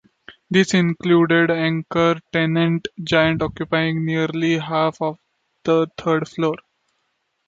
[0.49, 5.19] This included anchor tenant, Giant occupying nearly half of
[5.63, 6.55] the third floor.